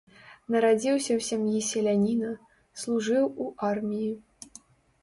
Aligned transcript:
Нарадзіўся 0.53 1.11
ў 1.15 1.21
сям'і 1.27 1.59
селяніна, 1.69 2.33
служыў 2.85 3.23
у 3.47 3.53
арміі. 3.71 4.11